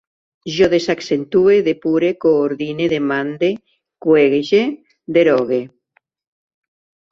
Jo 0.53 0.69
desaccentue, 0.69 1.57
depure, 1.67 2.09
coordine, 2.25 2.89
demande, 2.95 3.51
cuege, 4.07 4.65
derogue 5.21 5.63